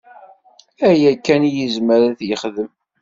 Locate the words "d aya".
0.77-1.11